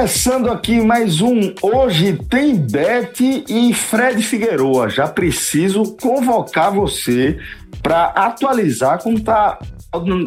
[0.00, 4.88] Começando aqui mais um Hoje Tem Bet e Fred Figueroa.
[4.88, 7.38] Já preciso convocar você
[7.82, 9.58] para atualizar como tá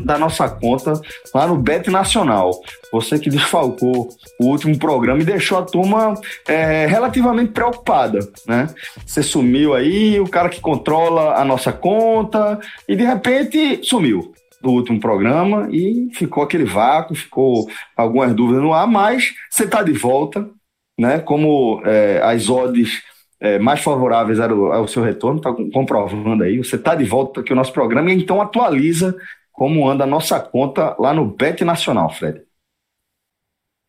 [0.04, 0.94] da nossa conta
[1.34, 2.52] lá no Bet Nacional.
[2.92, 4.10] Você que desfalcou
[4.40, 6.14] o último programa e deixou a turma
[6.48, 8.68] é, relativamente preocupada, né?
[9.04, 14.72] Você sumiu aí, o cara que controla a nossa conta e de repente sumiu do
[14.72, 19.92] último programa e ficou aquele vácuo, ficou algumas dúvidas no ar, mas você está de
[19.92, 20.50] volta,
[20.98, 21.20] né?
[21.20, 23.04] Como é, as odds
[23.40, 27.52] é, mais favoráveis ao, ao seu retorno, está comprovando aí, você está de volta aqui
[27.52, 29.16] o nosso programa e então atualiza
[29.52, 32.42] como anda a nossa conta lá no Bet Nacional, Fred.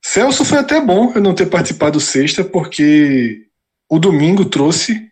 [0.05, 3.47] Celso, foi até bom eu não ter participado sexta, porque
[3.89, 5.11] o domingo trouxe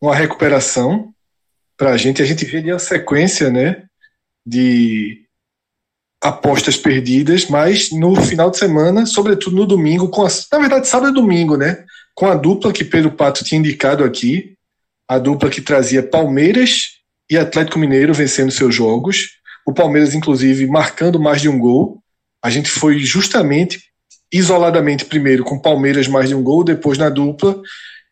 [0.00, 1.12] uma recuperação
[1.76, 2.22] para a gente.
[2.22, 3.84] A gente vê a sequência, né?
[4.46, 5.24] De
[6.22, 11.10] apostas perdidas, mas no final de semana, sobretudo no domingo, com a, na verdade sábado
[11.10, 11.84] e domingo, né?
[12.14, 14.54] Com a dupla que Pedro Pato tinha indicado aqui,
[15.06, 16.94] a dupla que trazia Palmeiras
[17.30, 19.32] e Atlético Mineiro vencendo seus jogos,
[19.66, 22.02] o Palmeiras inclusive marcando mais de um gol.
[22.42, 23.82] A gente foi justamente
[24.32, 27.60] isoladamente primeiro com Palmeiras mais de um gol, depois na dupla.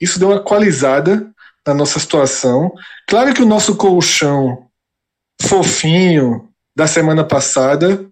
[0.00, 1.30] Isso deu uma qualizada
[1.66, 2.72] na nossa situação.
[3.08, 4.66] Claro que o nosso colchão
[5.42, 8.06] fofinho da semana passada,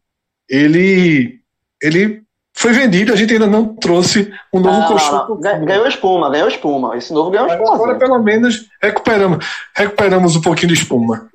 [0.48, 1.40] ele,
[1.82, 5.40] ele foi vendido, a gente ainda não trouxe um novo não, colchão.
[5.64, 6.96] Ganhou espuma, ganhou espuma.
[6.96, 7.74] Esse novo ganhou espuma.
[7.74, 11.28] Agora, pelo menos, recuperamos, recuperamos um pouquinho de espuma.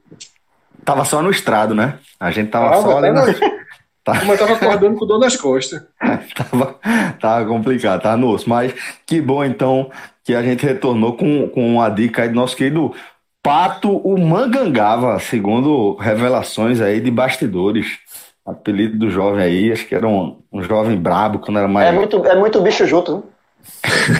[0.84, 1.98] Tava só no estrado, né?
[2.20, 3.24] A gente tava ah, só ali na...
[4.06, 4.22] Tá.
[4.24, 5.82] Mas tava acordando com dor nas costas.
[6.36, 6.80] tava,
[7.20, 8.48] tava complicado, tava no osso.
[8.48, 8.72] Mas
[9.04, 9.90] que bom, então,
[10.24, 12.94] que a gente retornou com, com a dica aí do nosso querido
[13.46, 18.00] Pato o Mangangava, segundo revelações aí de bastidores.
[18.44, 21.90] Apelido do jovem aí, acho que era um, um jovem brabo quando era mais.
[21.90, 23.22] É muito, é muito bicho junto, né?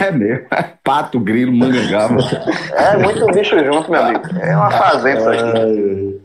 [0.08, 0.46] é mesmo.
[0.84, 2.18] Pato, grilo, mangangava.
[2.76, 4.22] É muito bicho junto, meu amigo.
[4.40, 6.22] É uma fazenda isso aqui.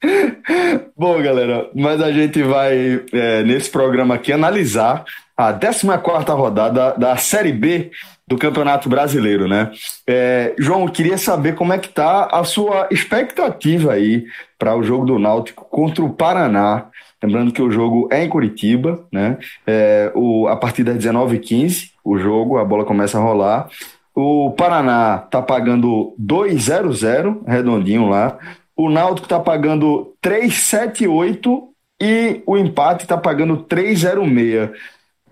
[0.96, 5.04] Bom, galera, mas a gente vai, é, nesse programa aqui, analisar
[5.38, 5.86] a 14
[6.32, 7.92] rodada da Série B
[8.26, 9.70] do Campeonato Brasileiro, né?
[10.04, 14.26] É, João, queria saber como é que tá a sua expectativa aí
[14.58, 16.86] para o jogo do Náutico contra o Paraná.
[17.22, 19.38] Lembrando que o jogo é em Curitiba, né?
[19.64, 23.68] É, o, a partir das 19h15, o jogo, a bola começa a rolar.
[24.12, 28.36] O Paraná tá pagando 2,00, redondinho lá.
[28.76, 31.62] O Náutico tá pagando 3,78
[32.00, 34.72] e o empate tá pagando 3,06.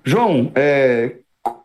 [0.07, 1.17] João, é,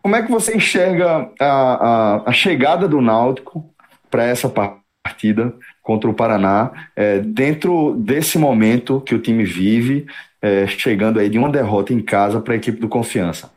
[0.01, 3.63] como é que você enxerga a, a, a chegada do Náutico
[4.09, 5.53] para essa partida
[5.83, 10.07] contra o Paraná, é, dentro desse momento que o time vive,
[10.41, 13.51] é, chegando aí de uma derrota em casa para a equipe do Confiança?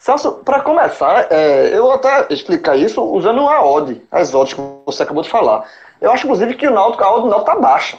[0.00, 4.60] Celso, para começar, é, eu vou até explicar isso usando a odd, as odds que
[4.84, 5.64] você acabou de falar.
[6.00, 7.96] Eu acho, inclusive, que o Náutico, a odd do Náutico está baixa.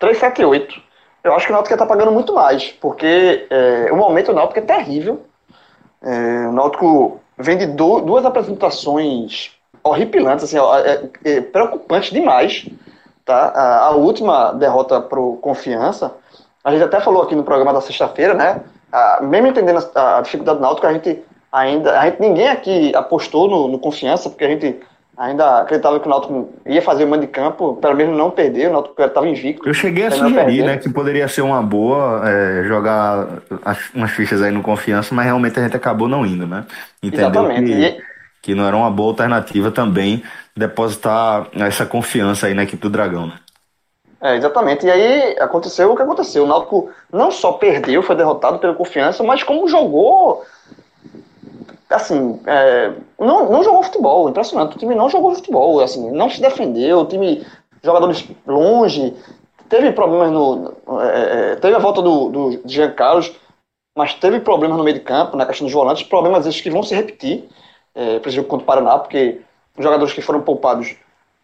[0.00, 0.81] 378.
[1.24, 4.58] Eu acho que o Náutico está pagando muito mais, porque é, o momento do Náutico
[4.58, 5.22] é terrível.
[6.02, 9.52] É, o Náutico vem de do, duas apresentações
[9.84, 12.68] horripilantes, assim, é, é, preocupante demais.
[13.24, 13.52] Tá?
[13.54, 16.12] A, a última derrota para Confiança,
[16.64, 18.60] a gente até falou aqui no programa da sexta-feira, né?
[18.90, 21.22] A, mesmo entendendo a, a, dificuldade do Náutico, a gente
[21.52, 24.80] ainda, a gente, ninguém aqui apostou no, no Confiança, porque a gente
[25.16, 28.68] ainda acreditava que o Náutico ia fazer o mando de campo, pelo menos não perder,
[28.68, 29.68] o Náutico estava invicto.
[29.68, 33.28] Eu cheguei a sugerir, né, que poderia ser uma boa é, jogar
[33.94, 36.64] umas fichas aí no confiança, mas realmente a gente acabou não indo, né?
[37.02, 37.72] Entendeu Exatamente.
[37.72, 38.02] Que, e...
[38.42, 40.22] que não era uma boa alternativa também
[40.56, 43.34] depositar essa confiança aí na equipe do Dragão, né?
[44.20, 44.86] É, exatamente.
[44.86, 46.44] E aí aconteceu o que aconteceu.
[46.44, 50.44] O Náutico não só perdeu, foi derrotado pela confiança, mas como jogou
[51.92, 54.76] assim, é, não, não jogou futebol, impressionante.
[54.76, 57.46] O time não jogou futebol, assim, não se defendeu, o time,
[57.82, 59.14] jogadores longe,
[59.68, 60.74] teve problemas no.
[61.00, 63.32] É, é, teve a volta do, do Jean Carlos,
[63.96, 66.82] mas teve problemas no meio de campo, na questão dos volantes, problemas esses que vão
[66.82, 67.48] se repetir
[67.94, 69.40] é, para contra o Paraná, porque
[69.76, 70.94] os jogadores que foram poupados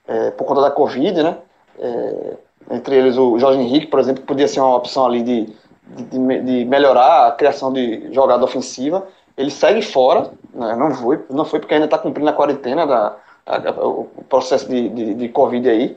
[0.06, 1.38] é, por conta da Covid, né?
[1.78, 2.36] É,
[2.70, 5.46] entre eles o Jorge Henrique, por exemplo, podia ser uma opção ali de,
[5.86, 9.06] de, de melhorar a criação de jogada ofensiva.
[9.38, 10.74] Ele segue fora, né?
[10.74, 14.68] não foi, não foi porque ainda está cumprindo a quarentena da, a, a, o processo
[14.68, 15.96] de, de, de Covid aí.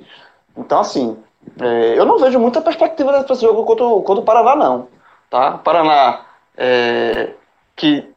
[0.55, 1.17] Então, assim,
[1.59, 4.87] é, eu não vejo muita perspectiva desse jogo contra, contra o Paraná, não.
[5.29, 5.55] Tá?
[5.55, 6.21] O Paraná,
[6.55, 7.31] é,
[7.75, 8.07] que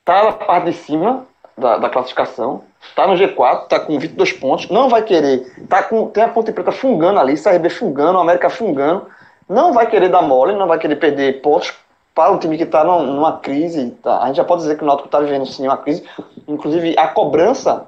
[0.00, 1.24] está na parte de cima
[1.56, 6.08] da, da classificação, está no G4, está com 22 pontos, não vai querer, tá com,
[6.08, 9.06] tem a Ponte Preta fungando ali, CRB fungando, a América fungando,
[9.48, 11.72] não vai querer dar mole, não vai querer perder pontos
[12.14, 13.90] para um time que está numa crise.
[14.02, 14.22] Tá?
[14.22, 16.04] A gente já pode dizer que o Náutico está vivendo sim uma crise.
[16.46, 17.86] Inclusive, a cobrança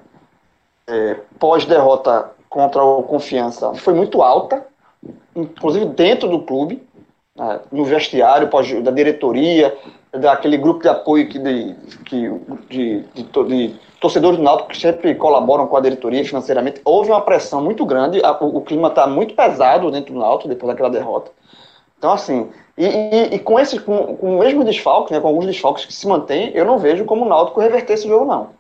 [0.87, 4.65] é, pós-derrota contra o Confiança foi muito alta,
[5.35, 6.87] inclusive dentro do clube,
[7.37, 8.49] né, no vestiário
[8.83, 9.77] da diretoria,
[10.13, 11.75] daquele grupo de apoio que de,
[12.05, 12.31] que,
[12.71, 16.81] de, de, de, torcedores do Náutico que sempre colaboram com a diretoria financeiramente.
[16.85, 20.49] Houve uma pressão muito grande, a, o, o, clima está muito pesado dentro do Náutico
[20.49, 21.33] depois daquela derrota.
[21.99, 25.47] Então, assim, e, e, e com, esse, com, com o mesmo desfalque, né, com alguns
[25.47, 28.51] desfalques que se mantêm, eu não vejo como o Náutico reverter esse jogo, não.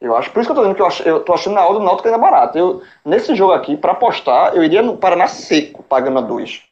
[0.00, 1.74] Eu acho, por isso que eu tô dizendo que eu, eu tô achando na hora
[1.74, 2.56] do Náutico ainda barato.
[2.56, 6.62] Eu, nesse jogo aqui, para apostar, eu iria no Paraná seco, pagando a dois.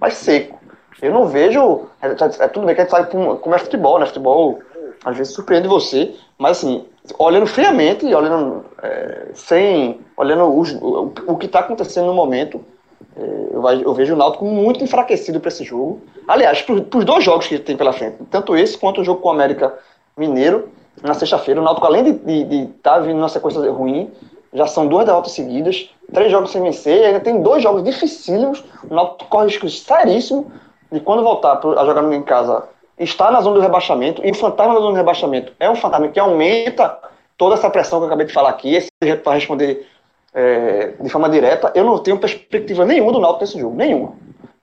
[0.00, 0.58] Mas seco.
[1.02, 1.88] Eu não vejo.
[2.00, 4.06] É, é, é tudo bem que a gente sabe como é futebol, né?
[4.06, 4.60] Futebol
[5.04, 6.84] às vezes surpreende você, mas assim,
[7.18, 10.00] olhando friamente, olhando é, sem.
[10.16, 12.71] olhando os, o, o, que está acontecendo no momento, é,
[13.16, 16.00] eu, vejo o Náutico muito enfraquecido para esse jogo.
[16.26, 19.28] Aliás, para os dois jogos que tem pela frente, tanto esse quanto o jogo com
[19.28, 19.74] o América
[20.16, 20.70] Mineiro
[21.02, 21.60] na sexta-feira.
[21.60, 24.10] O Náutico, além de estar tá vindo numa sequência ruim,
[24.52, 28.64] já são duas derrotas seguidas, três jogos sem vencer, e ainda tem dois jogos dificílimos.
[28.88, 30.50] O Náutico corre risco seríssimo
[30.90, 32.64] de quando voltar a jogar em casa
[32.98, 36.08] estar na zona do rebaixamento, e o fantasma da zona do rebaixamento é um fantasma
[36.08, 36.98] que aumenta
[37.36, 38.88] toda essa pressão que eu acabei de falar aqui, esse
[39.24, 39.88] para responder
[40.34, 44.14] é, de forma direta, eu não tenho perspectiva nenhuma do Náutico nesse jogo, nenhuma.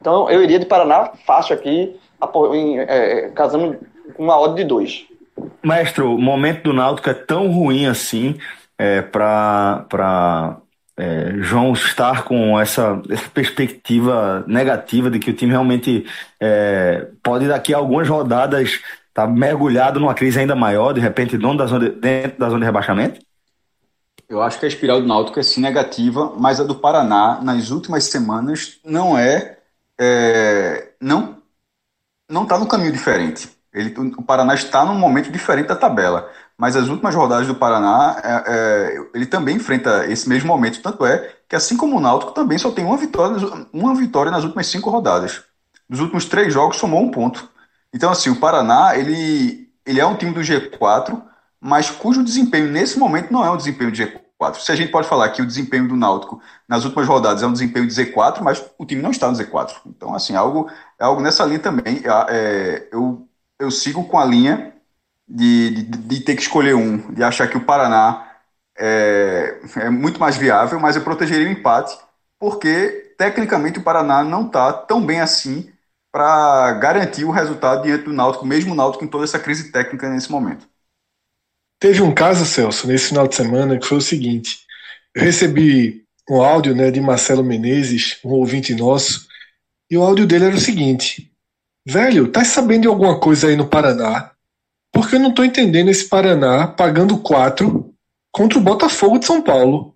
[0.01, 1.99] Então eu iria de Paraná fácil aqui,
[2.87, 3.77] é, casando
[4.15, 5.05] com uma odd de dois.
[5.63, 8.37] Mestre, o momento do Náutico é tão ruim assim
[8.77, 10.57] é, para
[10.97, 16.05] é, João estar com essa, essa, perspectiva negativa de que o time realmente
[16.39, 18.83] é, pode daqui a algumas rodadas estar
[19.13, 22.65] tá mergulhado numa crise ainda maior, de repente da zona de, dentro da zona de
[22.65, 23.19] rebaixamento?
[24.29, 27.71] Eu acho que a espiral do Náutico é sim negativa, mas a do Paraná nas
[27.71, 29.57] últimas semanas não é,
[29.99, 31.39] é não
[32.29, 33.49] não está no caminho diferente.
[33.73, 38.19] Ele, o Paraná está num momento diferente da tabela, mas as últimas rodadas do Paraná,
[38.23, 40.81] é, é, ele também enfrenta esse mesmo momento.
[40.81, 43.37] Tanto é que, assim como o Náutico, também só tem uma vitória,
[43.73, 45.43] uma vitória nas últimas cinco rodadas.
[45.87, 47.49] Nos últimos três jogos, somou um ponto.
[47.93, 51.21] Então, assim, o Paraná, ele, ele é um time do G4,
[51.61, 54.55] mas cujo desempenho nesse momento não é um desempenho de G4.
[54.59, 57.53] Se a gente pode falar que o desempenho do Náutico nas últimas rodadas é um
[57.53, 59.75] desempenho de Z4, mas o time não está no Z4.
[59.85, 60.69] Então, assim, algo,
[60.99, 62.01] é algo nessa linha também.
[62.29, 63.29] É, eu
[63.59, 64.73] eu sigo com a linha
[65.27, 68.25] de, de, de, ter que escolher um, de achar que o Paraná
[68.77, 71.97] é, é muito mais viável, mas eu protegeria o empate,
[72.39, 75.71] porque tecnicamente o Paraná não está tão bem assim
[76.11, 80.09] para garantir o resultado diante do Náutico, mesmo o Náutico em toda essa crise técnica
[80.09, 80.67] nesse momento.
[81.79, 84.59] Teve um caso, Celso, nesse final de semana, que foi o seguinte:
[85.15, 89.27] eu recebi um áudio né, de Marcelo Menezes, um ouvinte nosso,
[89.89, 91.31] e o áudio dele era o seguinte:
[91.85, 94.31] Velho, tá sabendo de alguma coisa aí no Paraná?
[94.91, 97.93] Porque eu não tô entendendo esse Paraná pagando 4
[98.31, 99.95] contra o Botafogo de São Paulo.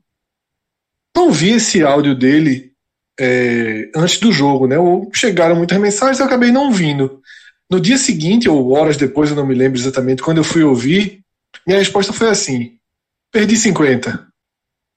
[1.16, 2.72] Não vi esse áudio dele
[3.20, 4.78] é, antes do jogo, né?
[4.78, 7.22] Ou chegaram muitas mensagens eu acabei não vindo.
[7.70, 11.23] No dia seguinte, ou horas depois, eu não me lembro exatamente, quando eu fui ouvir,
[11.65, 12.77] minha resposta foi assim:
[13.32, 14.27] perdi 50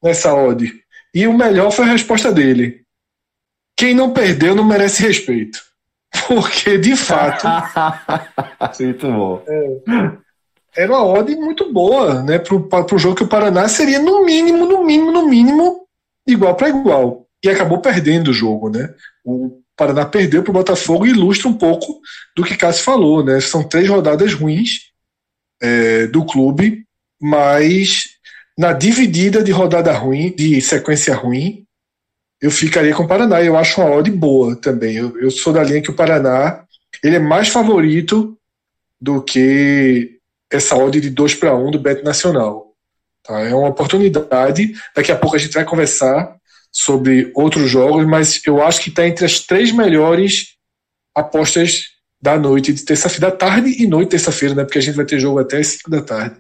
[0.03, 0.73] nessa odd.
[1.15, 2.83] E o melhor foi a resposta dele:
[3.77, 5.61] quem não perdeu não merece respeito.
[6.29, 7.47] Porque, de fato.
[8.81, 9.43] muito bom.
[9.47, 12.39] É, era uma odd muito boa, né?
[12.39, 15.87] Para o jogo que o Paraná seria, no mínimo, no mínimo, no mínimo,
[16.27, 17.27] igual para igual.
[17.43, 18.93] E acabou perdendo o jogo, né?
[19.25, 22.01] O Paraná perdeu para o Botafogo e ilustra um pouco
[22.37, 23.41] do que Cássio falou, né?
[23.41, 24.91] São três rodadas ruins
[25.61, 26.85] é, do clube,
[27.21, 28.09] mas
[28.59, 31.67] na dividida de rodada ruim, de sequência ruim,
[32.41, 33.43] eu ficaria com o Paraná.
[33.43, 34.97] Eu acho uma odd boa também.
[34.97, 36.65] Eu, eu sou da linha que o Paraná
[37.03, 38.37] ele é mais favorito
[39.01, 40.19] do que
[40.51, 42.73] essa odd de 2 para 1 do Bet Nacional.
[43.23, 43.41] Tá?
[43.41, 44.75] É uma oportunidade.
[44.95, 46.37] Daqui a pouco a gente vai conversar
[46.73, 50.57] sobre outros jogos, mas eu acho que está entre as três melhores
[51.15, 51.96] apostas
[52.27, 54.65] da noite de terça-feira, da tarde e noite terça-feira, né?
[54.65, 56.37] Porque a gente vai ter jogo até as 5 da tarde.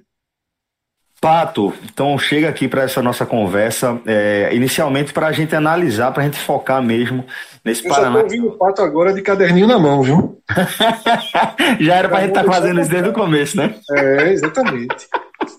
[1.20, 6.22] Pato, então chega aqui para essa nossa conversa, é, inicialmente para a gente analisar, para
[6.22, 7.24] a gente focar mesmo
[7.64, 8.18] nesse Eu Paraná.
[8.18, 10.42] tô ouvindo o Pato agora de caderninho na mão, viu?
[11.80, 13.76] Já era para a gente estar tá fazendo isso desde o começo, né?
[13.92, 15.06] É, exatamente.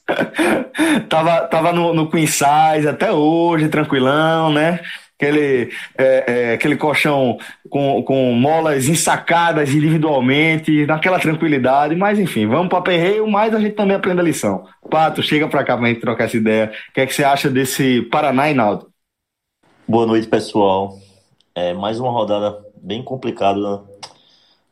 [1.09, 4.81] tava tava no, no Queen Size até hoje, tranquilão, né?
[5.19, 12.69] Aquele, é, é, aquele colchão com, com molas ensacadas individualmente, naquela tranquilidade, mas enfim, vamos
[12.69, 14.63] para perreio, mas a gente também aprende a lição.
[14.91, 16.71] Pato, chega para cá para a gente trocar essa ideia.
[16.89, 18.91] O que é que você acha desse Paraná e Naldo?
[19.87, 20.99] Boa noite, pessoal.
[21.55, 23.83] É mais uma rodada bem complicada da,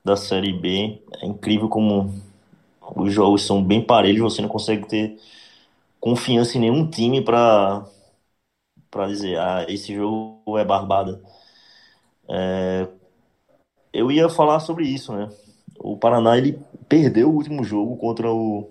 [0.04, 1.02] da Série B.
[1.24, 2.14] É incrível como
[2.96, 5.18] os jogos são bem parelhos, você não consegue ter
[6.00, 7.84] confiança em nenhum time para
[8.96, 11.22] para dizer, ah, esse jogo é barbada.
[12.30, 12.88] É,
[13.92, 15.28] eu ia falar sobre isso, né?
[15.78, 18.70] O Paraná ele perdeu o último jogo contra o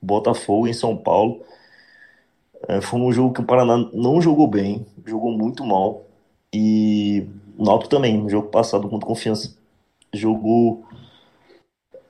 [0.00, 1.42] Botafogo em São Paulo.
[2.68, 6.02] É, foi um jogo que o Paraná não jogou bem, jogou muito mal.
[6.52, 7.26] E
[7.56, 9.56] o Náutico também, no jogo passado contra Confiança,
[10.12, 10.84] jogou.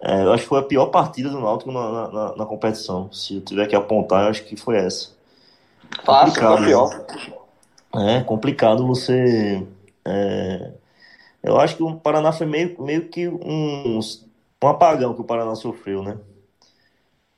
[0.00, 3.12] É, eu acho que foi a pior partida do Náutico na, na, na competição.
[3.12, 5.11] Se eu tiver que apontar, eu acho que foi essa.
[6.04, 7.42] Fácil, foi a pior.
[7.95, 9.67] É complicado você.
[10.05, 10.71] É,
[11.43, 13.99] eu acho que o Paraná foi meio, meio que um,
[14.63, 16.17] um apagão que o Paraná sofreu, né?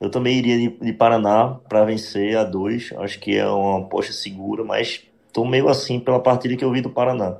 [0.00, 2.92] Eu também iria de, de Paraná para vencer a dois.
[2.98, 6.80] Acho que é uma aposta segura, mas estou meio assim pela partida que eu vi
[6.80, 7.36] do Paraná.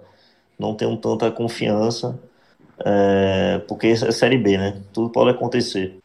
[0.59, 2.19] Não tenho tanta confiança,
[2.85, 4.83] é, porque é Série B, né?
[4.93, 5.99] Tudo pode acontecer.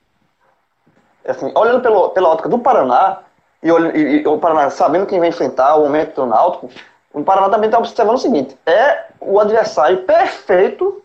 [1.26, 3.22] Assim, olhando pelo, pela ótica do Paraná,
[3.62, 6.70] e, e, e o Paraná sabendo quem vai enfrentar o momento do Náutico,
[7.14, 11.02] o Paraná também está observando o seguinte: é o adversário perfeito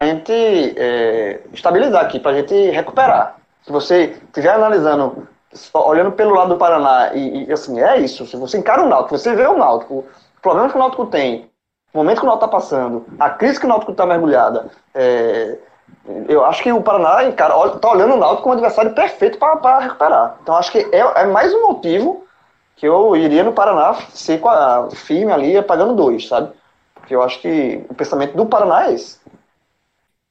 [0.00, 3.36] a gente é, estabilizar aqui, para a gente recuperar.
[3.62, 5.26] Se você estiver analisando,
[5.74, 8.24] olhando pelo lado do Paraná, e, e, assim, é isso.
[8.26, 11.50] Se você encara o Náutico, você vê o Náutico, o problema que o Náutico tem,
[11.92, 15.58] o momento que o Náutico está passando, a crise que o Náutico está mergulhada, é,
[16.28, 20.36] eu acho que o Paraná está olhando o Náutico como adversário perfeito para recuperar.
[20.42, 22.24] Então acho que é, é mais um motivo
[22.78, 26.52] que eu iria no Paraná ser com a firme ali, pagando dois, sabe?
[26.94, 29.18] Porque eu acho que o pensamento do Paraná é esse.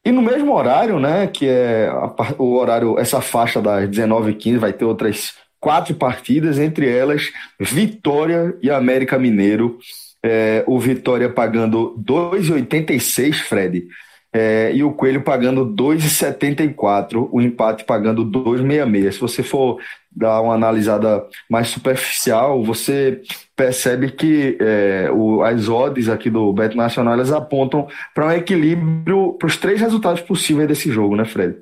[0.05, 4.71] E no mesmo horário, né, que é a, o horário, essa faixa das 19h15, vai
[4.71, 9.77] ter outras quatro partidas, entre elas Vitória e América Mineiro.
[10.23, 13.87] É, o Vitória pagando 2,86, Fred.
[14.31, 19.11] É, e o Coelho pagando 2,74, o empate pagando 2,66.
[19.11, 19.79] Se você for
[20.17, 23.21] dar uma analisada mais superficial, você
[23.55, 29.33] percebe que é, o, as odds aqui do Beto Nacional elas apontam para um equilíbrio
[29.33, 31.59] para os três resultados possíveis desse jogo, né, Fred?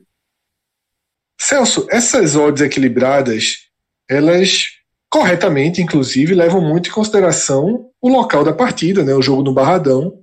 [1.40, 3.68] Celso, essas odds equilibradas,
[4.10, 4.70] elas
[5.10, 10.22] corretamente, inclusive, levam muito em consideração o local da partida, né, o jogo no Barradão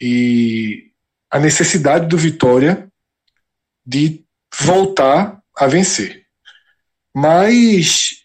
[0.00, 0.90] e
[1.30, 2.88] a necessidade do Vitória
[3.84, 4.24] de
[4.62, 6.19] voltar a vencer.
[7.14, 8.24] Mas,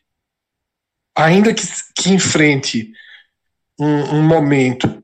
[1.16, 1.64] ainda que,
[1.96, 2.92] que enfrente
[3.80, 5.04] um, um momento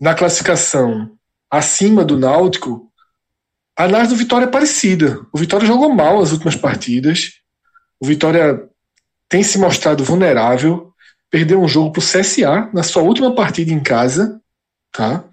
[0.00, 1.16] na classificação
[1.50, 2.92] acima do Náutico,
[3.78, 5.20] a análise do Vitória é parecida.
[5.32, 7.34] O Vitória jogou mal as últimas partidas.
[8.00, 8.68] O Vitória
[9.28, 10.92] tem se mostrado vulnerável.
[11.30, 14.40] Perdeu um jogo para o CSA na sua última partida em casa.
[14.92, 15.24] Tá?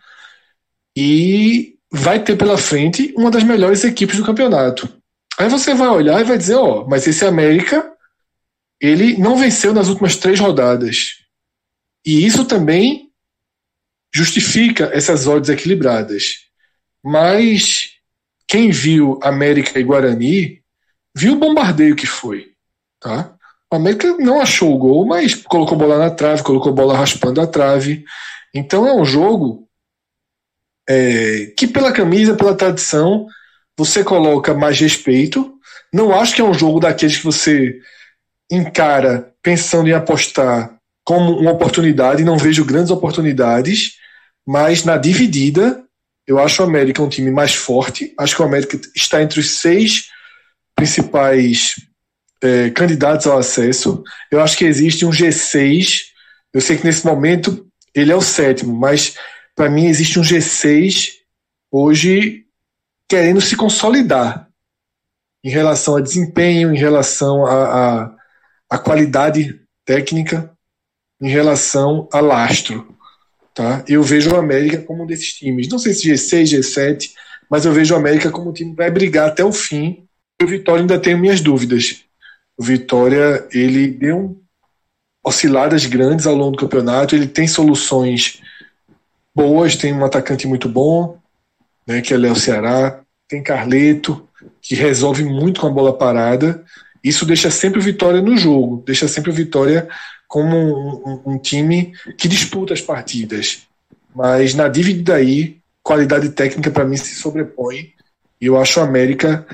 [0.96, 4.90] E vai ter pela frente uma das melhores equipes do campeonato.
[5.38, 7.92] Aí você vai olhar e vai dizer, ó, mas esse América,
[8.80, 11.24] ele não venceu nas últimas três rodadas.
[12.06, 13.10] E isso também
[14.14, 16.44] justifica essas odds equilibradas.
[17.04, 17.94] Mas
[18.48, 20.62] quem viu América e Guarani
[21.16, 22.52] viu o bombardeio que foi,
[23.00, 23.36] tá?
[23.72, 27.48] O América não achou o gol, mas colocou bola na trave, colocou bola raspando a
[27.48, 28.06] trave.
[28.54, 29.68] Então é um jogo
[30.88, 33.26] é, que pela camisa, pela tradição,
[33.78, 35.54] você coloca mais respeito.
[35.92, 37.80] Não acho que é um jogo daqueles que você
[38.52, 43.98] encara pensando em apostar como uma oportunidade, não vejo grandes oportunidades,
[44.46, 45.84] mas na dividida,
[46.26, 48.14] eu acho o América um time mais forte.
[48.18, 50.10] Acho que o América está entre os seis
[50.76, 51.76] principais
[52.42, 54.04] é, candidatos ao acesso.
[54.32, 56.04] Eu acho que existe um G6.
[56.54, 59.16] Eu sei que nesse momento ele é o sétimo, mas
[59.56, 61.12] para mim existe um G6
[61.72, 62.43] hoje
[63.14, 64.50] querendo se consolidar
[65.44, 68.16] em relação a desempenho, em relação a, a,
[68.72, 70.52] a qualidade técnica,
[71.22, 72.98] em relação a lastro.
[73.54, 73.86] Tá?
[73.88, 75.68] Eu vejo o América como um desses times.
[75.68, 77.12] Não sei se G6, G7,
[77.48, 80.08] mas eu vejo o América como um time que vai brigar até o fim.
[80.42, 82.04] O Vitória ainda tenho minhas dúvidas.
[82.58, 84.42] O Vitória, ele deu
[85.24, 88.42] osciladas grandes ao longo do campeonato, ele tem soluções
[89.36, 91.22] boas, tem um atacante muito bom,
[91.86, 93.03] né, que é Léo Ceará,
[93.34, 94.30] tem Carleto,
[94.62, 96.64] que resolve muito com a bola parada.
[97.04, 99.88] Isso deixa sempre Vitória no jogo, deixa sempre Vitória
[100.28, 103.64] como um, um, um time que disputa as partidas.
[104.16, 107.94] Mas na dívida aí, qualidade técnica para mim se sobrepõe.
[108.40, 109.48] E eu acho a América,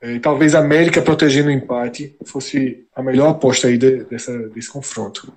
[0.00, 4.70] eh, talvez a América protegendo o empate fosse a melhor aposta aí de, dessa, desse
[4.70, 5.32] confronto.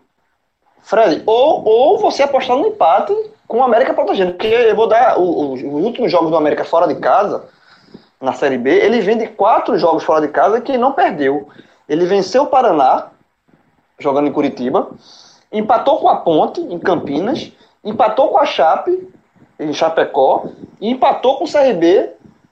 [0.82, 3.14] Fred, ou, ou você apostar no empate
[3.48, 7.00] com o América protegendo, porque eu vou dar os últimos jogos do América fora de
[7.00, 7.48] casa,
[8.26, 11.48] na Série B, ele vem de quatro jogos fora de casa que não perdeu.
[11.88, 13.08] Ele venceu o Paraná,
[14.00, 14.90] jogando em Curitiba,
[15.52, 17.52] empatou com a Ponte, em Campinas,
[17.84, 19.08] empatou com a Chape,
[19.60, 20.48] em Chapecó,
[20.82, 22.10] e empatou com o CRB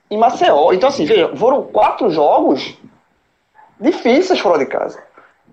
[0.10, 0.72] em Maceió.
[0.72, 2.78] Então, assim, veja, foram quatro jogos
[3.80, 5.04] difíceis fora de casa.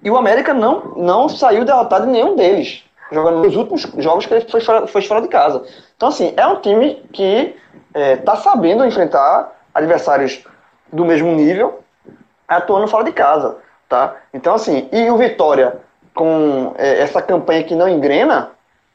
[0.03, 4.35] E o América não, não saiu derrotado em nenhum deles, jogando nos últimos jogos que
[4.35, 5.65] ele foi fora, foi fora de casa.
[5.97, 7.57] Então, assim, é um time que
[7.95, 10.45] está é, sabendo enfrentar adversários
[10.93, 11.81] do mesmo nível,
[12.47, 13.57] atuando fora de casa.
[13.89, 14.17] Tá?
[14.33, 15.77] Então, assim, e o Vitória,
[16.15, 18.51] com é, essa campanha que não engrena,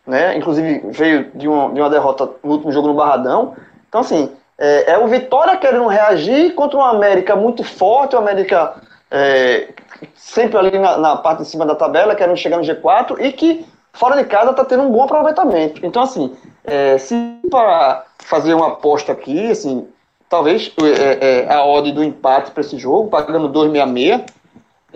[0.05, 0.37] né?
[0.37, 3.55] Inclusive veio de uma, de uma derrota no último jogo no Barradão.
[3.89, 8.75] Então, assim, é, é o Vitória querendo reagir contra uma América muito forte, o América
[9.11, 9.69] é,
[10.15, 13.65] sempre ali na, na, parte de cima da tabela, querendo chegar no G4 e que
[13.93, 15.85] fora de casa está tendo um bom aproveitamento.
[15.85, 19.87] Então, assim, é, se para fazer uma aposta aqui, assim,
[20.29, 24.25] talvez é, é, a odd do empate para esse jogo, pagando 2,66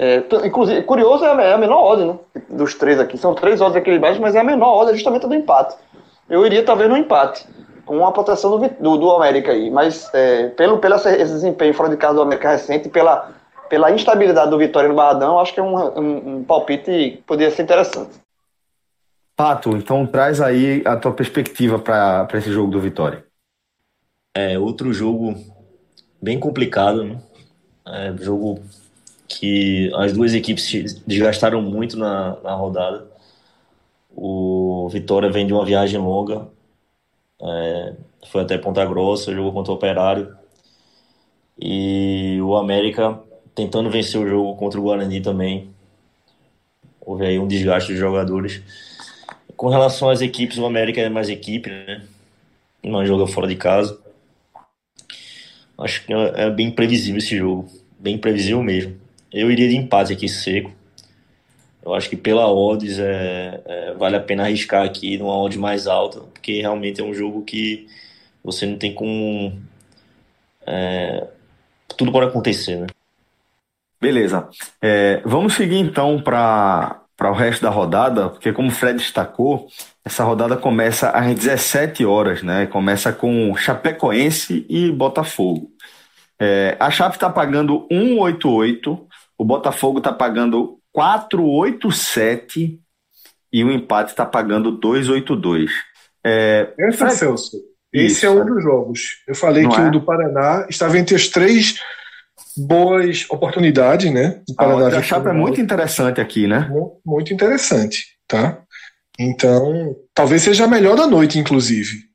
[0.02, 2.16] é, inclusive, curioso é a, é a menor odd, né?
[2.50, 3.18] Dos três aqui.
[3.18, 5.76] São três odds equilibradas, mas é a menor odd, é justamente a do empate.
[6.30, 7.46] Eu iria talvez no empate,
[7.86, 9.70] com uma proteção do, do, do América aí.
[9.70, 13.30] Mas é, pelo, pelo esse desempenho fora de casa do América recente, pela,
[13.68, 17.54] pela instabilidade do Vitória no Barradão, acho que é um, um, um palpite que poderia
[17.54, 18.12] ser interessante.
[19.36, 23.26] Pato, então traz aí a tua perspectiva para esse jogo do Vitória.
[24.40, 25.36] É outro jogo
[26.22, 27.22] bem complicado, né?
[27.86, 28.62] É, jogo
[29.28, 33.06] que as duas equipes desgastaram muito na, na rodada.
[34.16, 36.48] O Vitória vem de uma viagem longa,
[37.42, 37.94] é,
[38.28, 40.34] foi até Ponta Grossa, jogou contra o Operário.
[41.62, 43.20] E o América
[43.54, 45.70] tentando vencer o jogo contra o Guarani também.
[47.02, 48.62] Houve aí um desgaste dos jogadores.
[49.58, 52.08] Com relação às equipes, o América é mais equipe, né?
[52.82, 54.00] Não joga fora de casa.
[55.80, 57.68] Acho que é, é bem previsível esse jogo.
[57.98, 59.00] Bem previsível mesmo.
[59.32, 60.72] Eu iria de empate aqui seco.
[61.84, 65.88] Eu acho que pela odds é, é, vale a pena arriscar aqui numa odd mais
[65.88, 67.88] alta, porque realmente é um jogo que
[68.44, 69.58] você não tem como.
[70.66, 71.28] É,
[71.98, 72.88] tudo pode acontecer, né?
[74.00, 74.50] Beleza.
[74.82, 79.68] É, vamos seguir então para o resto da rodada, porque como o Fred destacou,
[80.06, 82.66] essa rodada começa às 17 horas, né?
[82.68, 85.70] Começa com Chapecoense e Botafogo.
[86.40, 92.78] É, a Chape está pagando 188 o Botafogo está pagando 487
[93.54, 95.72] e o empate está pagando 282.
[96.26, 97.16] É, Essa, Fred...
[97.16, 97.58] Celso,
[97.94, 99.24] esse Isso, é um dos jogos.
[99.26, 99.88] Eu falei que é?
[99.88, 101.80] o do Paraná estava entre as três
[102.60, 104.42] boas oportunidades, né?
[105.00, 106.70] A chapa é muito interessante aqui, né?
[107.06, 108.62] Muito, interessante, tá?
[109.18, 112.10] Então, talvez seja a melhor da noite, inclusive.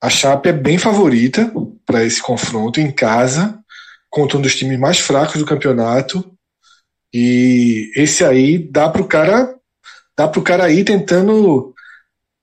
[0.00, 1.50] A Chape é bem favorita
[1.86, 3.58] para esse confronto em casa
[4.10, 6.30] contra um dos times mais fracos do campeonato.
[7.12, 9.54] E esse aí dá pro cara
[10.16, 11.74] dá pro cara ir tentando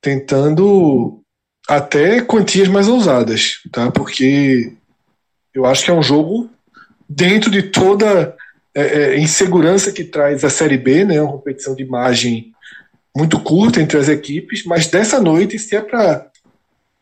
[0.01, 1.21] tentando
[1.69, 3.91] até quantias mais ousadas, tá?
[3.91, 4.73] Porque
[5.53, 6.49] eu acho que é um jogo
[7.15, 8.35] dentro de toda
[8.73, 11.21] é, é, insegurança que traz a Série B, né?
[11.21, 12.53] Uma competição de imagem
[13.15, 15.81] muito curta entre as equipes, mas dessa noite, se é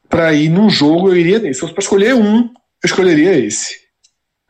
[0.10, 1.60] para ir num jogo, eu iria nesse.
[1.60, 3.88] Se para escolher um, eu escolheria esse.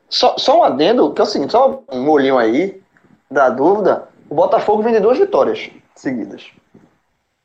[0.07, 2.81] Só, só um adendo, que é o seguinte, só um molhinho aí
[3.29, 6.47] da dúvida, o Botafogo vem de duas vitórias seguidas.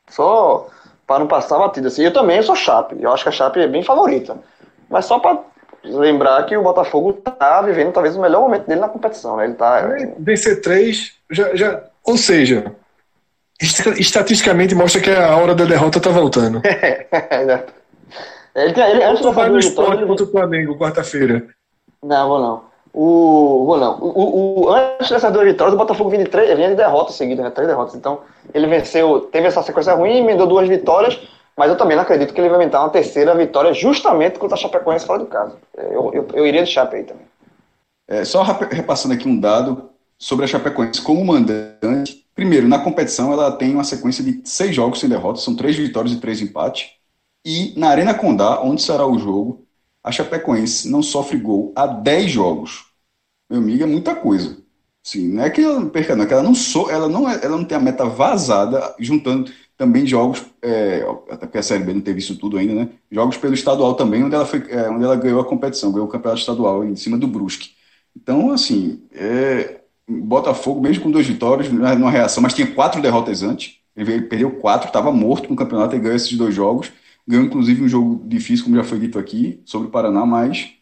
[0.08, 0.68] Só
[1.06, 1.88] para não passar batida.
[1.88, 4.38] Assim, eu também sou Chape, eu acho que a Chape é bem favorita.
[4.88, 5.42] Mas só para
[5.84, 9.36] lembrar que o Botafogo está vivendo talvez o melhor momento dele na competição.
[9.36, 9.44] Né?
[9.44, 9.82] Ele tá,
[10.18, 12.72] Vencer três, já, já, ou seja,
[13.60, 16.60] estatisticamente mostra que a hora da derrota está voltando.
[16.64, 17.06] é,
[18.54, 21.46] ele, ele, antes vai no esporte contra o Flamengo, quarta-feira.
[22.02, 22.74] Não, vou não.
[22.92, 23.98] O, vou não.
[24.00, 27.44] O, o, antes dessas duas vitórias, o Botafogo vinha de, três, vinha de derrotas seguidas,
[27.44, 27.50] né?
[27.50, 27.94] Três derrotas.
[27.94, 28.20] Então,
[28.52, 31.20] ele venceu, teve essa sequência ruim, emendou duas vitórias,
[31.56, 34.60] mas eu também não acredito que ele vai inventar uma terceira vitória justamente contra a
[34.60, 35.56] Chapecoense fora de casa.
[35.76, 37.26] Eu, eu, eu iria de Chape aí também.
[38.08, 42.26] É, só repassando aqui um dado sobre a Chapecoense como mandante.
[42.34, 46.12] Primeiro, na competição ela tem uma sequência de seis jogos sem derrota, são três vitórias
[46.12, 46.90] e três empates.
[47.44, 49.64] E na Arena Condá, onde será o jogo,
[50.02, 52.86] a Chapecoense não sofre gol há 10 jogos.
[53.48, 54.56] Meu amigo, é muita coisa.
[55.02, 57.38] Sim, não é que ela perca, não, é que ela não, so, ela não, é,
[57.42, 61.94] ela não tem a meta vazada, juntando também jogos, é, até porque a Série B
[61.94, 62.88] não teve isso tudo ainda, né?
[63.10, 66.10] Jogos pelo estadual também, onde ela, foi, é, onde ela ganhou a competição, ganhou o
[66.10, 67.70] campeonato estadual em cima do Brusque.
[68.16, 73.78] Então, assim, é, Botafogo, mesmo com duas vitórias, numa reação, mas tinha quatro derrotas antes.
[73.96, 76.92] Ele perdeu quatro, estava morto no campeonato e ganhou esses dois jogos.
[77.26, 80.72] Ganhou, inclusive, um jogo difícil, como já foi dito aqui, sobre o Paraná, mas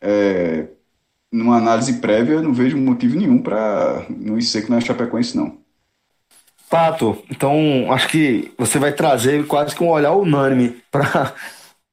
[0.00, 0.68] é,
[1.32, 5.59] numa análise prévia, não vejo motivo nenhum para não ir seco na Chapecoense, não.
[6.70, 11.34] Pato, então acho que você vai trazer quase que um olhar unânime para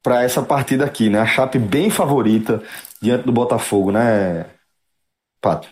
[0.23, 1.19] essa partida aqui, né?
[1.19, 2.61] A Chape bem favorita
[3.01, 4.45] diante do Botafogo, né,
[5.41, 5.67] Pato?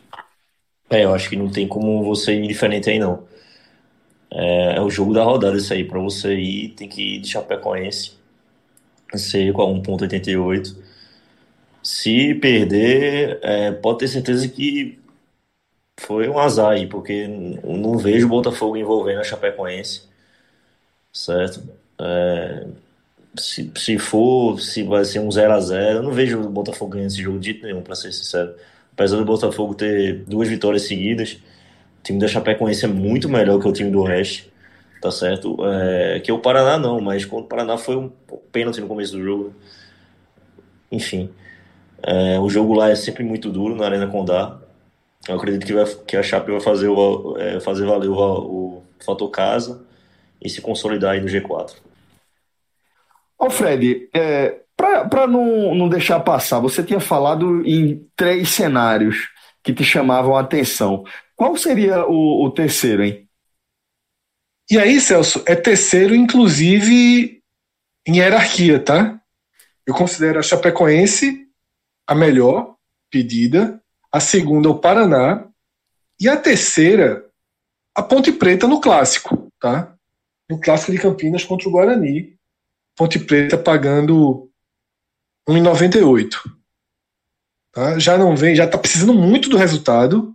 [0.89, 3.23] É, eu acho que não tem como você ir diferente aí, não.
[4.31, 5.83] É, é o jogo da rodada isso aí.
[5.83, 8.13] Para você ir, tem que ir de Chapecoense.
[9.15, 10.75] Seco a 1.88.
[11.83, 14.97] Se perder, é, pode ter certeza que
[15.97, 20.03] foi um azar aí, porque não vejo o Botafogo envolvendo a Chapecoense,
[21.11, 21.63] certo?
[21.99, 22.67] É,
[23.37, 26.91] se, se for, se vai ser um 0 a 0 eu não vejo o Botafogo
[26.91, 28.55] ganhando esse jogo de jeito nenhum, para ser sincero.
[28.93, 31.33] Apesar do Botafogo ter duas vitórias seguidas,
[31.99, 34.51] o time da Chapecoense é muito melhor que o time do Oeste,
[35.01, 35.57] tá certo?
[35.65, 38.09] É, que o Paraná não, mas quando o Paraná foi um
[38.51, 39.53] pênalti no começo do jogo.
[40.91, 41.29] Enfim,
[42.03, 44.59] é, o jogo lá é sempre muito duro na Arena Condá.
[45.27, 48.83] Eu acredito que, vai, que a Chape vai fazer, o, é, fazer valer o, o
[49.03, 49.85] fator casa
[50.41, 51.75] e se consolidar aí no G4.
[53.37, 59.29] Ô Fred, é, para não, não deixar passar, você tinha falado em três cenários
[59.63, 61.03] que te chamavam a atenção.
[61.35, 63.27] Qual seria o, o terceiro, hein?
[64.69, 67.41] E aí, Celso, é terceiro, inclusive,
[68.07, 69.19] em hierarquia, tá?
[69.85, 71.47] Eu considero a Chapecoense
[72.07, 72.75] a melhor
[73.11, 73.81] pedida,
[74.15, 75.45] a segunda o Paraná
[76.17, 77.25] e a terceira
[77.93, 79.93] a Ponte Preta no clássico, tá?
[80.49, 82.33] No clássico de Campinas contra o Guarani.
[82.95, 84.49] Ponte Preta pagando
[85.49, 86.29] 1,98.
[87.73, 87.99] Tá?
[87.99, 90.33] Já não vem, já está precisando muito do resultado.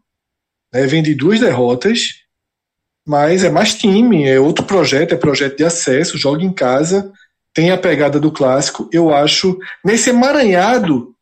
[0.71, 0.87] Né?
[0.87, 2.23] Vem de duas derrotas,
[3.09, 7.11] mas é mais time, é outro projeto, é projeto de acesso, joga em casa,
[7.55, 8.91] tem a pegada do clássico.
[8.93, 11.17] Eu acho, nesse emaranhado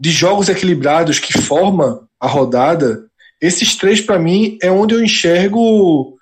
[0.00, 3.04] de jogos equilibrados que forma a rodada,
[3.40, 6.18] esses três para mim é onde eu enxergo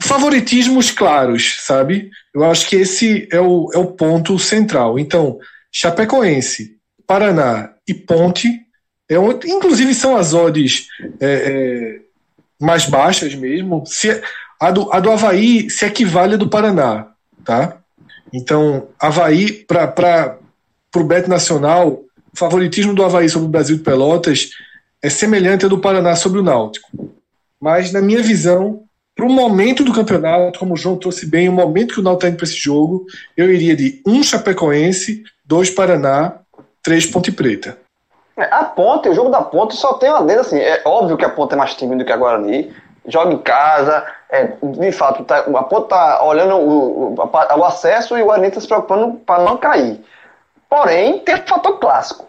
[0.00, 2.10] favoritismos claros, sabe?
[2.34, 4.98] Eu acho que esse é o, é o ponto central.
[4.98, 5.38] Então,
[5.70, 8.48] Chapecoense, Paraná e Ponte,
[9.08, 10.86] é onde, inclusive são as odds
[11.20, 12.00] é, é,
[12.60, 13.84] mais baixas mesmo.
[13.86, 14.22] Se,
[14.60, 17.08] a, do, a do Havaí se equivale à do Paraná,
[17.44, 17.78] tá?
[18.32, 20.38] Então, Havaí, para
[20.94, 24.50] o Bet Nacional, o favoritismo do Havaí sobre o Brasil de Pelotas
[25.02, 26.88] é semelhante ao do Paraná sobre o Náutico.
[27.60, 31.52] Mas, na minha visão, para o momento do campeonato, como o João trouxe bem, o
[31.52, 35.70] momento que o Náutico está indo para esse jogo, eu iria de um Chapecoense, dois
[35.70, 36.34] Paraná,
[36.82, 37.76] três Ponte Preta.
[38.36, 40.58] É, a Ponte, o jogo da Ponte só tem uma dedo assim.
[40.58, 42.72] É óbvio que a Ponte é mais tímida do que a Guarani.
[43.06, 48.16] Joga em casa, é, de fato, tá, a Ponte está olhando o, o, o, acesso
[48.16, 50.00] e o Guarani está se preocupando para não cair.
[50.68, 52.26] Porém, tem o fator clássico.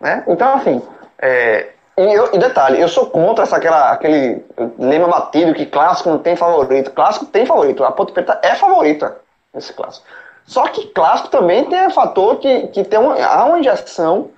[0.00, 0.24] Né?
[0.26, 0.82] Então, assim,
[1.18, 4.44] é, e, eu, e, detalhe, eu sou contra essa, aquela, aquele
[4.78, 6.90] lema batido que clássico não tem favorito.
[6.90, 7.84] Clássico tem favorito.
[7.84, 9.18] A Ponte Preta é favorita
[9.52, 10.06] nesse clássico.
[10.46, 14.30] Só que clássico também tem um fator que, que tem uma, há uma injeção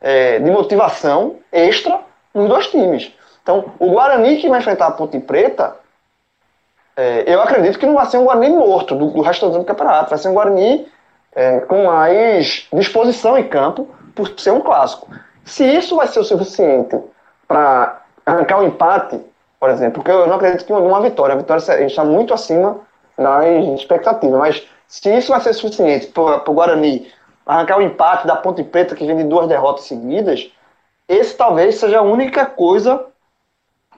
[0.00, 2.00] é, de motivação extra
[2.34, 3.12] nos dois times.
[3.42, 5.76] Então, o Guarani que vai enfrentar a Ponte Preta,
[6.96, 10.10] é, eu acredito que não vai ser um Guarani morto do, do resto do campeonato.
[10.10, 10.86] Vai ser um Guarani
[11.34, 15.08] é, com mais disposição em campo por ser um clássico.
[15.44, 16.98] Se isso vai ser o suficiente
[17.46, 19.20] para arrancar o um empate,
[19.58, 22.80] por exemplo, porque eu não acredito que uma vitória, a vitória está muito acima
[23.16, 27.10] das expectativas, mas se isso vai ser suficiente para o Guarani
[27.46, 30.50] arrancar o empate da Ponte Preta, que vem de duas derrotas seguidas,
[31.08, 33.06] esse talvez seja a única coisa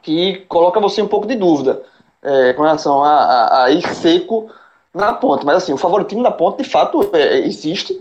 [0.03, 1.83] que coloca você um pouco de dúvida
[2.23, 4.51] é, com relação a, a, a, ir seco
[4.95, 5.45] na ponte.
[5.45, 7.99] Mas assim, o favoritismo da ponte de fato é, existe,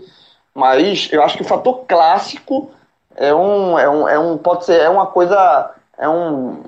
[0.54, 2.70] mas eu acho que o fator clássico
[3.16, 6.62] é um, é um, é um pode ser, é uma coisa, é um,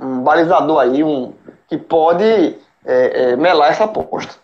[0.00, 1.32] um balizador aí, um,
[1.68, 4.34] que pode é, é, melar essa aposta.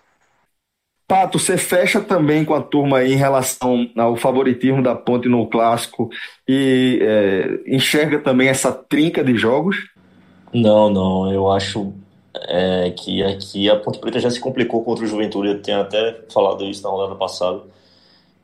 [1.09, 5.47] Pato, você fecha também com a turma aí em relação ao favoritismo da Ponte no
[5.49, 6.11] clássico
[6.49, 9.77] e é, enxerga também essa trinca de jogos?
[10.53, 11.33] Não, não.
[11.33, 11.95] Eu acho
[12.49, 15.49] é, que aqui a Ponte Preta já se complicou contra o Juventude.
[15.49, 17.63] Eu tenho até falado isso na rodada passada,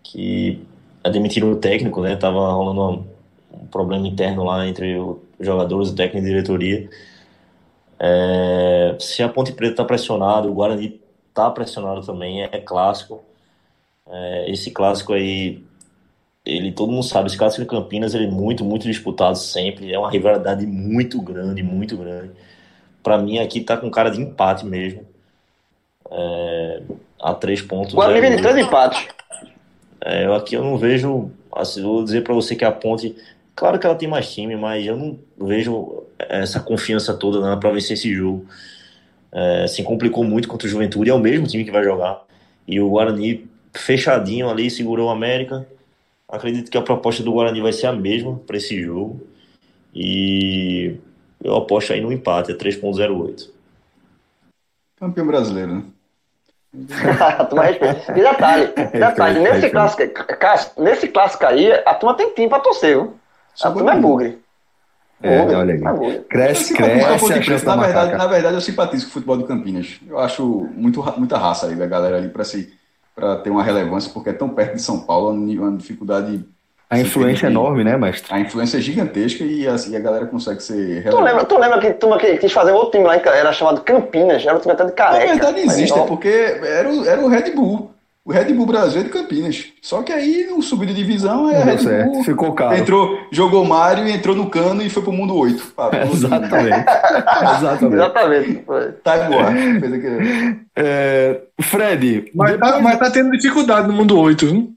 [0.03, 0.63] que
[1.05, 2.17] admitiram o técnico, né?
[2.17, 3.05] Tava rolando
[3.53, 6.91] um problema interno lá entre os jogadores, o técnico e a diretoria.
[7.99, 13.23] É, se a Ponte Preta está pressionado, o Guarani está pressionado também, é, é clássico.
[14.47, 15.65] Esse clássico aí,
[16.45, 19.93] ele todo mundo sabe, esse clássico de Campinas ele é muito, muito disputado sempre.
[19.93, 22.33] É uma rivalidade muito grande, muito grande.
[23.03, 25.07] Para mim aqui tá com cara de empate mesmo.
[26.11, 26.83] É,
[27.21, 27.95] a três pontos.
[27.95, 29.07] O Guarani vem de três empates.
[30.05, 31.31] É, eu aqui eu não vejo.
[31.55, 33.15] Assim, vou dizer para você que a Ponte,
[33.55, 37.71] claro que ela tem mais time, mas eu não vejo essa confiança toda né, para
[37.71, 38.47] vencer esse jogo.
[39.31, 42.23] É, se complicou muito contra o Juventude, é o mesmo time que vai jogar.
[42.67, 45.67] E o Guarani fechadinho ali, segurou o América.
[46.29, 49.21] Acredito que a proposta do Guarani vai ser a mesma para esse jogo.
[49.95, 50.95] E
[51.53, 53.49] eu aposto aí no empate, é 3.08.
[54.99, 55.85] Campeão brasileiro, né?
[57.51, 58.13] turma respeita.
[58.13, 63.15] E detalhe, detalhe nesse, clássico, nesse clássico aí, a turma tem tempo pra torcer, viu?
[63.63, 64.43] A turma é bugre.
[65.23, 66.21] É, olha aí.
[66.25, 67.05] Cresce, cresce.
[67.05, 70.01] A chance na, verdade, na verdade, eu simpatizo com o futebol do Campinas.
[70.09, 72.73] Eu acho muito, muita raça aí da galera ali para se,
[73.45, 76.45] ter uma relevância, porque é tão perto de São Paulo, uma dificuldade
[76.93, 78.35] a influência é enorme, né, mestre?
[78.35, 81.09] A influência é gigantesca e a, e a galera consegue ser.
[81.09, 84.45] Tu lembra, tu lembra que tu que quis fazer outro time lá, era chamado Campinas,
[84.45, 85.25] era um time até de careca.
[85.25, 87.91] Na verdade existe, é porque era o, era o Red Bull.
[88.25, 89.65] O Red Bull Brasil é de Campinas.
[89.81, 92.11] Só que aí, no subir de divisão, é Red certo.
[92.11, 92.25] Bull.
[92.25, 92.77] Ficou caro.
[92.77, 95.73] Entrou, jogou Mario, entrou no cano e foi pro mundo 8.
[95.79, 96.85] Ah, Exatamente.
[97.57, 97.95] Exatamente.
[97.95, 98.65] Exatamente.
[99.03, 99.43] Tá igual.
[100.77, 102.31] É, Fred.
[102.35, 104.75] Mas, tá, mas tá tendo dificuldade no mundo 8, viu?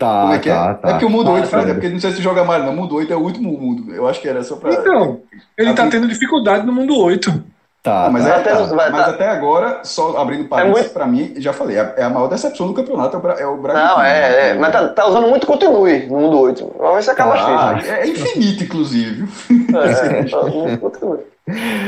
[0.00, 0.74] Tá, Como é que tá, é?
[0.74, 1.70] Tá, é porque o mundo tá, 8, Fred, tá.
[1.70, 2.72] é porque não sei se joga mais, não.
[2.72, 3.94] O mundo 8 é o último mundo.
[3.94, 4.72] Eu acho que era só pra.
[4.72, 5.20] Então,
[5.58, 7.44] ele tá tendo dificuldade no mundo 8.
[7.82, 9.06] Tá, mas, tá, é, tá, mas tá.
[9.10, 10.92] até agora, só abrindo parênteses, é muito...
[10.94, 13.84] pra mim, já falei, é a maior decepção do campeonato, é o Brasil.
[13.84, 16.74] Não, é, é, mas tá, tá, usando muito continue no mundo 8.
[16.78, 17.78] Vamos ver se acaba ah.
[17.82, 19.28] É, infinito, inclusive.
[19.74, 20.24] É.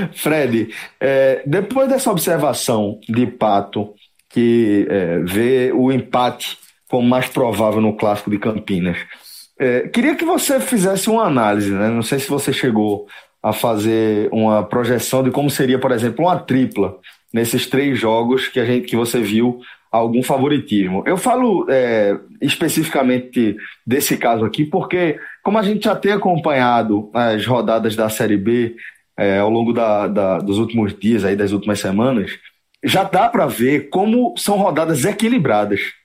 [0.16, 0.68] Fred,
[1.00, 3.92] é, depois dessa observação de Pato,
[4.30, 6.58] que é, vê o empate
[6.92, 8.98] como mais provável no clássico de Campinas.
[9.58, 11.88] É, queria que você fizesse uma análise, né?
[11.88, 13.06] Não sei se você chegou
[13.42, 16.98] a fazer uma projeção de como seria, por exemplo, uma tripla
[17.32, 21.02] nesses três jogos que a gente que você viu algum favoritismo.
[21.06, 27.46] Eu falo é, especificamente desse caso aqui porque, como a gente já tem acompanhado as
[27.46, 28.76] rodadas da Série B
[29.16, 32.32] é, ao longo da, da, dos últimos dias, aí, das últimas semanas,
[32.84, 36.01] já dá para ver como são rodadas equilibradas.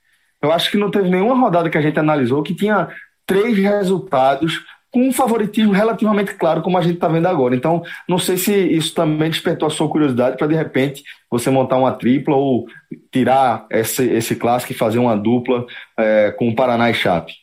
[0.48, 2.88] Eu acho que não teve nenhuma rodada que a gente analisou que tinha
[3.26, 7.56] três resultados com um favoritismo relativamente claro, como a gente está vendo agora.
[7.56, 11.78] Então, não sei se isso também despertou a sua curiosidade para, de repente, você montar
[11.78, 12.66] uma tripla ou
[13.12, 15.66] tirar esse, esse clássico e fazer uma dupla
[15.98, 17.34] é, com o Paraná e Chape.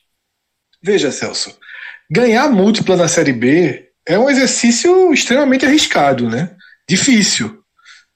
[0.82, 1.56] Veja, Celso,
[2.10, 6.56] ganhar múltipla na Série B é um exercício extremamente arriscado, né?
[6.88, 7.60] Difícil.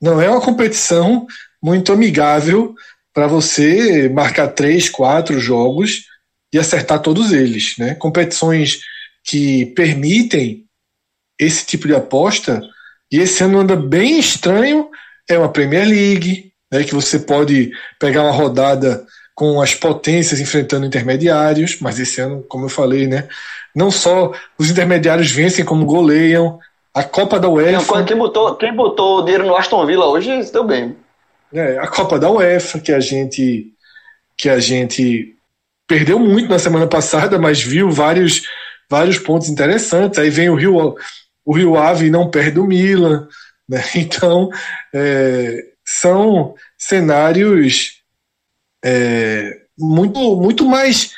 [0.01, 1.27] Não é uma competição
[1.62, 2.74] muito amigável
[3.18, 6.04] para você marcar três, quatro jogos
[6.54, 7.74] e acertar todos eles.
[7.76, 7.96] Né?
[7.96, 8.78] Competições
[9.24, 10.64] que permitem
[11.37, 12.62] esse tipo de aposta,
[13.11, 14.88] e esse ano anda bem estranho,
[15.28, 19.04] é uma Premier League, né, que você pode pegar uma rodada
[19.35, 23.26] com as potências enfrentando intermediários, mas esse ano, como eu falei, né,
[23.74, 26.61] não só os intermediários vencem como goleiam,
[26.94, 28.04] a Copa da UEFA...
[28.04, 30.96] Quem botou, quem botou dinheiro no Aston Villa hoje se deu bem.
[31.52, 33.72] É, a Copa da UEFA, que a gente
[34.37, 35.34] que a gente
[35.88, 38.42] perdeu muito na semana passada, mas viu vários,
[38.88, 40.18] vários pontos interessantes.
[40.18, 40.94] Aí vem o Rio,
[41.44, 43.26] o Rio Ave e não perde o Milan.
[43.68, 43.82] Né?
[43.96, 44.48] Então,
[44.94, 48.02] é, são cenários
[48.84, 51.12] é, muito, muito mais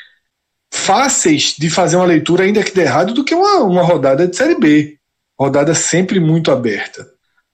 [0.73, 4.35] fáceis de fazer uma leitura, ainda que dê errado, do que uma, uma rodada de
[4.35, 4.97] Série B.
[5.39, 7.07] Rodada sempre muito aberta.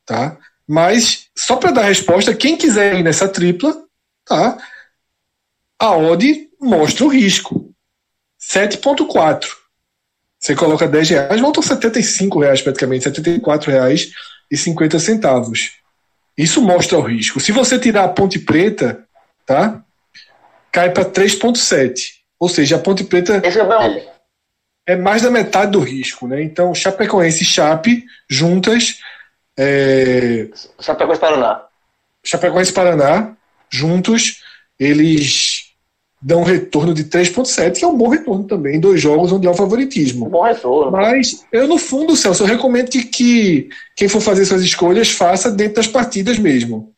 [0.06, 0.38] Tá?
[0.68, 3.76] Mas, só para dar resposta, quem quiser ir nessa tripla,
[4.26, 4.58] tá?
[5.80, 7.74] A odd mostra o risco.
[8.40, 9.48] 7,4.
[10.40, 14.12] Você coloca 10 reais, voltam 75 reais praticamente, 74 reais
[14.52, 15.72] e 50 centavos.
[16.38, 17.40] Isso mostra o risco.
[17.40, 19.04] Se você tirar a Ponte Preta,
[19.46, 19.84] tá?
[20.72, 22.18] Cai para 3,7.
[22.40, 23.42] Ou seja, a Ponte Preta
[24.86, 26.42] é, mais da metade do risco, né?
[26.42, 29.00] Então, Chapecoense e Chape juntas
[29.58, 30.50] é...
[30.80, 31.64] Chapecoense Paraná.
[32.24, 33.36] Chapecoense Paraná,
[33.70, 34.44] juntos,
[34.80, 35.68] eles
[36.22, 39.48] dão um retorno de 3,7, que é um bom retorno também, em dois jogos onde
[39.48, 40.30] há o favoritismo.
[40.30, 40.92] Bom retorno.
[40.92, 45.52] Mas eu, no fundo, Celso, eu recomendo que, que quem for fazer suas escolhas faça
[45.52, 46.92] dentro das partidas mesmo.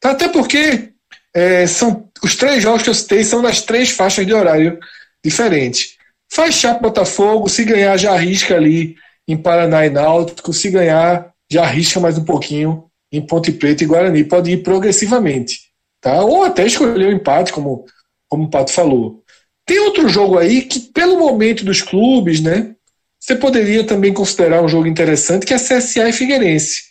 [0.00, 0.10] Tá?
[0.10, 0.90] Até porque
[1.32, 4.78] é, são os três jogos que eu citei são das três faixas de horário
[5.24, 5.96] diferentes.
[6.30, 8.96] Faz Chape Botafogo, se ganhar já arrisca ali
[9.26, 13.86] em Paraná e Náutico, se ganhar já arrisca mais um pouquinho em Ponte Preta e
[13.86, 14.24] Guarani.
[14.24, 15.70] Pode ir progressivamente.
[16.00, 16.22] Tá?
[16.22, 17.86] Ou até escolher o um empate, como,
[18.28, 19.22] como o Pato falou.
[19.64, 22.74] Tem outro jogo aí que, pelo momento dos clubes, né,
[23.20, 26.82] você poderia também considerar um jogo interessante, que é CSA e Figueirense.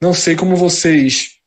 [0.00, 1.38] Não sei como vocês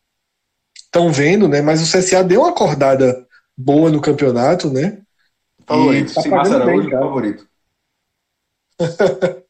[0.76, 5.00] estão vendo, né, mas o CSA deu uma acordada boa no campeonato, né?
[5.65, 7.48] Favorito, tá sim, Massa bem, favorito.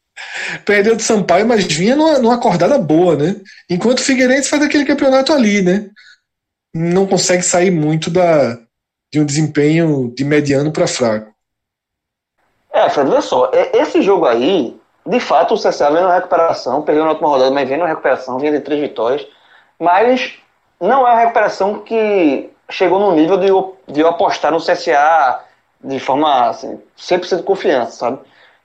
[0.64, 3.36] Perdeu de Sampaio, mas vinha numa, numa acordada boa, né?
[3.68, 5.90] Enquanto o Figueirense faz aquele campeonato ali, né?
[6.74, 8.58] Não consegue sair muito da,
[9.12, 11.32] de um desempenho de mediano para fraco.
[12.72, 17.04] É, Fred, olha só, esse jogo aí, de fato, o CSA vem na recuperação, perdeu
[17.04, 19.26] na última rodada, mas vem na recuperação, vinha de três vitórias,
[19.78, 20.34] mas
[20.80, 25.40] não é uma recuperação que chegou no nível de eu, de eu apostar no CSA
[25.82, 28.18] de forma assim, 100% de confiança, sabe?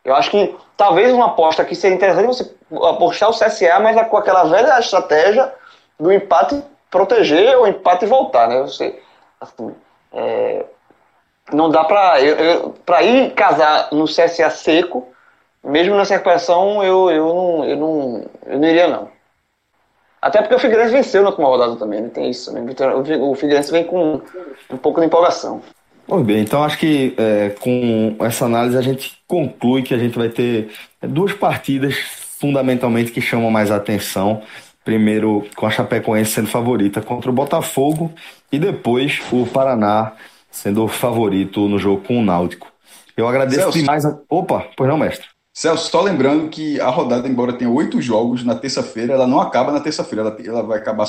[0.03, 4.17] Eu acho que talvez uma aposta que seria interessante você apostar o CSA, mas com
[4.17, 5.49] aquela velha estratégia
[5.97, 8.61] do empate proteger ou empate voltar, né?
[8.63, 8.99] Você,
[9.39, 9.73] assim,
[10.11, 10.65] é,
[11.53, 12.15] não dá para
[12.85, 15.07] para ir casar no CSA seco,
[15.63, 19.07] mesmo nessa recuperação, eu, eu, não, eu, não, eu não iria não.
[20.21, 22.09] Até porque o Figueirense venceu na última rodada também, né?
[22.13, 22.51] tem isso?
[23.21, 24.19] O Figueirense vem com
[24.69, 25.61] um pouco de empolgação.
[26.13, 30.15] Muito bem, então acho que é, com essa análise a gente conclui que a gente
[30.15, 30.69] vai ter
[31.01, 31.97] duas partidas
[32.37, 34.43] fundamentalmente que chamam mais atenção.
[34.85, 38.13] Primeiro com a Chapecoense sendo favorita contra o Botafogo
[38.51, 40.13] e depois o Paraná
[40.51, 42.71] sendo favorito no jogo com o Náutico.
[43.17, 43.79] Eu agradeço Celso.
[43.79, 44.05] demais.
[44.05, 44.15] A...
[44.29, 45.25] Opa, pois não, mestre.
[45.51, 49.71] Celso, só lembrando que a rodada, embora tenha oito jogos na terça-feira, ela não acaba
[49.71, 51.07] na terça-feira, ela, ela vai acabar.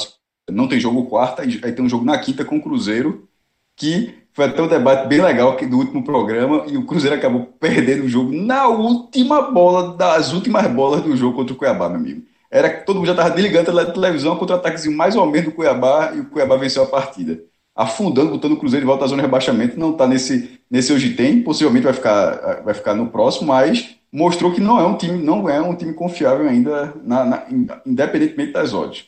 [0.50, 3.28] Não tem jogo quarta, aí tem um jogo na quinta com o Cruzeiro,
[3.76, 7.54] que foi até um debate bem legal aqui do último programa e o Cruzeiro acabou
[7.60, 11.98] perdendo o jogo na última bola, das últimas bolas do jogo contra o Cuiabá, meu
[11.98, 12.22] amigo.
[12.50, 15.44] Era que todo mundo já estava desligando a televisão contra o ataque mais ou menos
[15.46, 17.40] do Cuiabá e o Cuiabá venceu a partida.
[17.76, 19.78] Afundando, botando o Cruzeiro de volta à zona de rebaixamento.
[19.78, 24.52] Não está nesse, nesse hoje tem, possivelmente vai ficar, vai ficar no próximo, mas mostrou
[24.52, 27.42] que não é um time, não é um time confiável ainda, na, na,
[27.86, 29.04] independentemente das odds.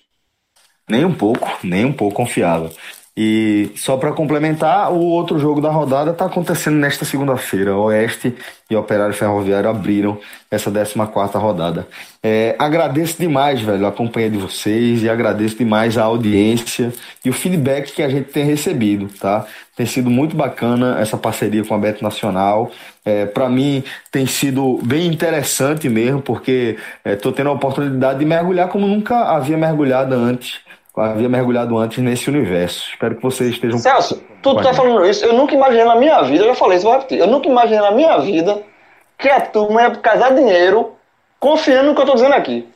[0.88, 2.70] Nem um pouco, nem um pouco confiável.
[3.18, 7.74] E só para complementar, o outro jogo da rodada está acontecendo nesta segunda-feira.
[7.74, 8.34] Oeste
[8.68, 10.18] e Operário Ferroviário abriram
[10.50, 11.88] essa 14 rodada.
[12.22, 16.92] É, agradeço demais, velho, a companhia de vocês e agradeço demais a audiência
[17.24, 19.46] e o feedback que a gente tem recebido, tá?
[19.74, 22.70] Tem sido muito bacana essa parceria com a Beto Nacional.
[23.02, 28.26] É, para mim tem sido bem interessante mesmo, porque estou é, tendo a oportunidade de
[28.26, 30.65] mergulhar como nunca havia mergulhado antes
[30.96, 32.88] havia mergulhado antes nesse universo.
[32.90, 33.78] Espero que vocês estejam.
[33.78, 36.86] Celso, tu tá falando isso, eu nunca imaginei na minha vida, eu já falei isso,
[36.86, 37.18] vou repetir.
[37.18, 38.62] Eu nunca imaginei na minha vida
[39.18, 40.92] que a turma ia casar dinheiro
[41.38, 42.66] confiando no que eu tô dizendo aqui.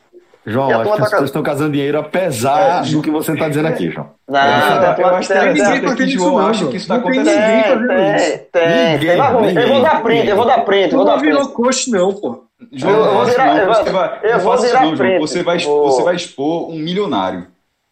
[0.43, 3.47] João, acho que tá as pessoas estão casando dinheiro apesar é, do que você está
[3.47, 4.09] dizendo aqui, João.
[4.27, 6.39] Não, não, eu acho que ninguém tá isso, não.
[6.39, 7.87] Acho que isso está acontecendo.
[7.87, 9.57] Tem, tem, tem.
[9.57, 10.95] Eu vou dar print, eu vou dar print.
[10.95, 12.43] Não virou coach, não, pô.
[12.71, 15.19] João, eu vou virar, você vai, eu vou virar print.
[15.19, 17.47] Você vai, você vai expor um milionário.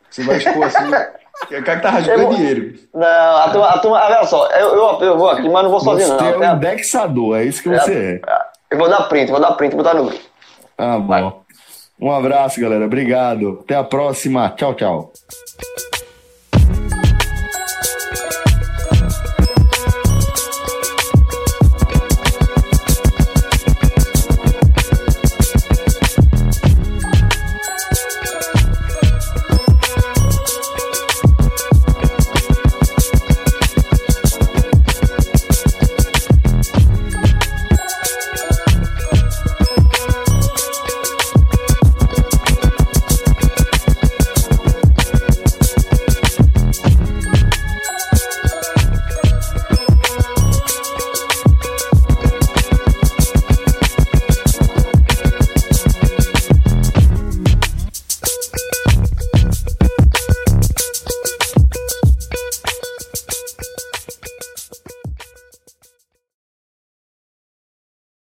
[0.10, 0.80] Você vai expor assim.
[1.39, 2.74] O cara que tá rasgando dinheiro.
[2.93, 5.80] Não, a turma, a turma, olha só, eu, eu, eu, vou aqui, mas não vou
[5.80, 6.34] sozinho, você não.
[6.34, 8.30] Você é um indexador, é isso que você é.
[8.30, 8.41] é.
[8.69, 10.22] Eu vou dar print, vou dar print, botar no grupo.
[10.78, 11.41] Ah, bom.
[12.00, 12.86] Um abraço, galera.
[12.86, 13.60] Obrigado.
[13.63, 14.50] Até a próxima.
[14.52, 15.13] Tchau, tchau.